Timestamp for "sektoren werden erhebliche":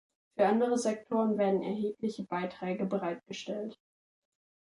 0.79-2.23